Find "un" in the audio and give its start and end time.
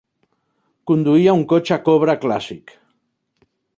1.39-1.43